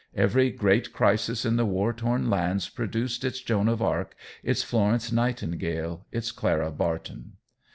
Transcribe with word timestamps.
Every 0.15 0.49
great 0.49 0.91
crisis 0.93 1.45
in 1.45 1.57
the 1.57 1.65
war 1.67 1.93
torn 1.93 2.27
lands 2.27 2.69
produced 2.69 3.23
its 3.23 3.39
Joan 3.39 3.67
of 3.67 3.83
Arc, 3.83 4.15
its 4.43 4.63
Florence 4.63 5.11
Nightingale, 5.11 6.07
its 6.11 6.31
Clara 6.31 6.71
Barton. 6.71 7.33